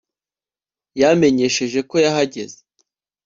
yamenyesheje 0.99 1.79
ko 1.89 1.95
yahageze 2.05 2.57